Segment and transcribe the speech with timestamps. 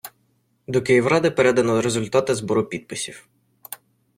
[0.67, 3.27] До Київради передано результати збору підписів.